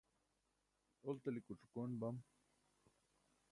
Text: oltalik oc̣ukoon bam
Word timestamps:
oltalik 1.07 1.47
oc̣ukoon 1.53 1.91
bam 1.99 2.17